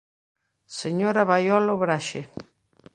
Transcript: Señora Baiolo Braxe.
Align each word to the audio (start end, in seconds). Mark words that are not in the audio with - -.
Señora 0.81 1.21
Baiolo 1.29 1.73
Braxe. 1.83 2.21